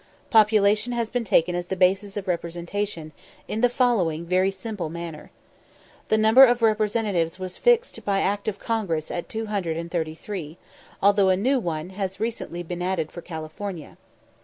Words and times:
Population 0.31 0.93
has 0.93 1.11
been 1.11 1.23
taken 1.23 1.53
as 1.53 1.67
the 1.67 1.75
basis 1.75 2.17
of 2.17 2.27
representation, 2.27 3.11
in 3.47 3.61
the 3.61 3.69
following 3.69 4.25
very 4.25 4.49
simple 4.49 4.89
manner. 4.89 5.29
The 6.07 6.17
number 6.17 6.43
of 6.43 6.63
Representatives 6.63 7.37
was 7.37 7.55
fixed 7.55 8.03
by 8.03 8.19
Act 8.21 8.47
of 8.47 8.57
Congress 8.57 9.11
at 9.11 9.29
233, 9.29 10.57
although 11.03 11.29
a 11.29 11.37
new 11.37 11.59
one 11.59 11.91
has 11.91 12.19
recently 12.19 12.63
been 12.63 12.81
added 12.81 13.11
for 13.11 13.21
California. 13.21 13.95